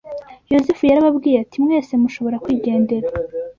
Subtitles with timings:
[0.51, 3.07] Yozefu yarababwiye ati mwese mushobora kwigendera